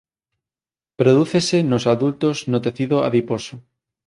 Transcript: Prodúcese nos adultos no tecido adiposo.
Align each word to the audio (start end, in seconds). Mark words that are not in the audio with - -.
Prodúcese 0.99 1.57
nos 1.71 1.83
adultos 1.93 2.35
no 2.51 2.57
tecido 2.65 2.95
adiposo. 3.07 3.55